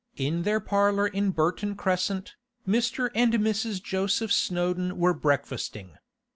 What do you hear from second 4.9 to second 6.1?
were breakfasting.